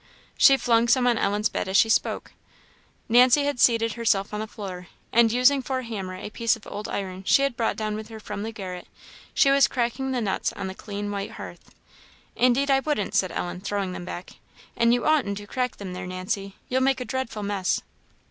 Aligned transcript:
She 0.35 0.57
flung 0.57 0.87
some 0.87 1.05
on 1.05 1.19
Ellen's 1.19 1.47
bed 1.47 1.67
as 1.67 1.77
she 1.77 1.87
spoke. 1.87 2.31
Nancy 3.07 3.43
had 3.43 3.59
seated 3.59 3.93
herself 3.93 4.33
on 4.33 4.39
the 4.39 4.47
floor, 4.47 4.87
and 5.13 5.31
using 5.31 5.61
for 5.61 5.77
a 5.77 5.83
hammer 5.83 6.15
a 6.15 6.31
piece 6.31 6.55
of 6.55 6.65
old 6.65 6.87
iron 6.89 7.23
she 7.23 7.43
had 7.43 7.55
brought 7.55 7.75
down 7.75 7.95
with 7.95 8.07
her 8.07 8.19
from 8.19 8.41
the 8.41 8.51
garret, 8.51 8.87
she 9.35 9.51
was 9.51 9.67
cracking 9.67 10.11
the 10.11 10.19
nuts 10.19 10.51
on 10.53 10.65
the 10.65 10.73
clean 10.73 11.11
white 11.11 11.33
hearth. 11.33 11.69
"Indeed 12.35 12.71
I 12.71 12.79
wouldn't!" 12.79 13.13
said 13.13 13.31
Ellen, 13.31 13.61
throwing 13.61 13.91
them 13.91 14.03
back; 14.03 14.31
"and 14.75 14.91
you 14.91 15.05
oughtn't 15.05 15.37
to 15.37 15.45
crack 15.45 15.77
them 15.77 15.93
there, 15.93 16.07
Nancy 16.07 16.55
you'll 16.67 16.81
make 16.81 16.99
a 16.99 17.05
dreadful 17.05 17.43
mess." 17.43 17.81